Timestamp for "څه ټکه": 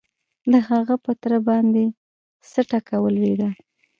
2.49-2.97